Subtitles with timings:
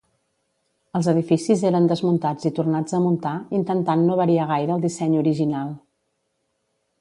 [0.99, 5.71] Els edificis eren desmuntats i tornats a muntar intentant no variar gaire el disseny original.